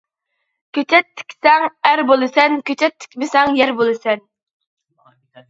[0.77, 4.27] كۆچەت تىكسەڭ ئەر بولىسەن، كۆچەت تىكمىسەڭ يەر بولىسەن.